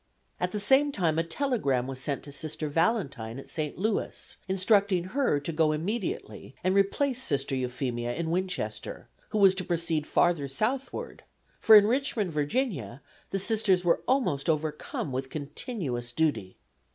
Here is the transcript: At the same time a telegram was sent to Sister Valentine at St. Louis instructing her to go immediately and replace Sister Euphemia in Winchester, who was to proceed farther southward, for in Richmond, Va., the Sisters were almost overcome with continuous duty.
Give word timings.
At 0.39 0.51
the 0.51 0.59
same 0.59 0.91
time 0.91 1.19
a 1.19 1.23
telegram 1.23 1.85
was 1.85 1.99
sent 2.01 2.23
to 2.23 2.31
Sister 2.31 2.67
Valentine 2.69 3.37
at 3.37 3.49
St. 3.51 3.77
Louis 3.77 4.35
instructing 4.47 5.03
her 5.03 5.39
to 5.39 5.51
go 5.51 5.71
immediately 5.71 6.55
and 6.63 6.73
replace 6.73 7.21
Sister 7.21 7.55
Euphemia 7.55 8.15
in 8.15 8.31
Winchester, 8.31 9.09
who 9.29 9.37
was 9.37 9.53
to 9.53 9.63
proceed 9.63 10.07
farther 10.07 10.47
southward, 10.47 11.23
for 11.59 11.75
in 11.75 11.85
Richmond, 11.85 12.31
Va., 12.33 13.01
the 13.29 13.37
Sisters 13.37 13.85
were 13.85 14.01
almost 14.07 14.49
overcome 14.49 15.11
with 15.11 15.29
continuous 15.29 16.11
duty. 16.11 16.57